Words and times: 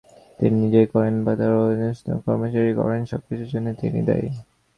তিনি 0.39 0.55
নিজেই 0.63 0.87
করেন 0.93 1.15
বা 1.25 1.33
তার 1.35 1.53
অধীনস্থ 1.63 2.05
কর্মচারীরা 2.25 2.79
করেন, 2.79 3.01
সবকিছুর 3.11 3.51
জন্যে 3.53 3.71
তিনিই 3.79 4.07
দায়ী। 4.07 4.27